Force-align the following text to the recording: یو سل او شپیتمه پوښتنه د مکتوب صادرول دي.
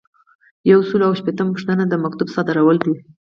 یو 0.71 0.79
سل 0.89 1.01
او 1.07 1.13
شپیتمه 1.19 1.51
پوښتنه 1.55 1.83
د 1.87 1.93
مکتوب 2.03 2.27
صادرول 2.35 2.77
دي. 2.85 2.93